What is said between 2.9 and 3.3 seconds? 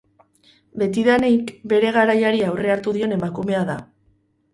dion